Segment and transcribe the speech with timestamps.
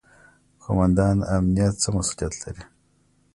[0.63, 2.63] قوماندان امنیه څه مسوولیت لري؟